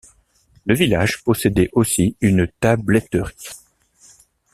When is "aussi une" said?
1.73-2.47